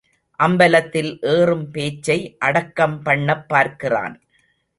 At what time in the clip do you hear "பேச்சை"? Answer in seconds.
1.71-2.35